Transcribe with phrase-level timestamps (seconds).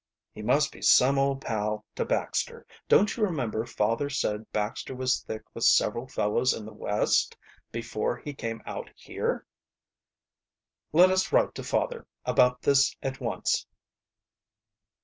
[0.33, 2.65] "He must be some old pal to Baxter.
[2.89, 7.37] Don't you remember father said Baxter was thick with several fellows in the West
[7.71, 9.45] before he came out here?"
[10.91, 13.67] "Let us write to father about this at once."